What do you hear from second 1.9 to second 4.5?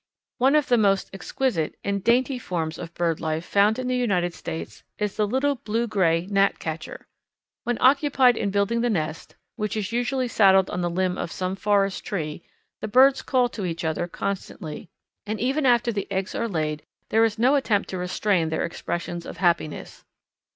dainty forms of bird life found in the United